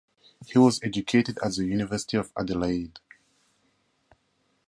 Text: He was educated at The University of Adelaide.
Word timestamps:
He 0.47 0.57
was 0.57 0.79
educated 0.81 1.37
at 1.45 1.51
The 1.53 1.63
University 1.65 2.17
of 2.17 2.31
Adelaide. 2.35 2.97